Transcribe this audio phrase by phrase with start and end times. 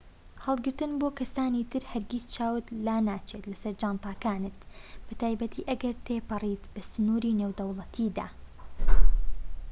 [0.45, 4.57] هەڵگرتن بۆ کەسانی تر هەرگیز چاوت لانەچێت لەسەر جانتاکانت
[5.07, 8.27] بەتایبەتی ئەگەر تێپەڕیت بە سنوری نێودەوڵەتیدا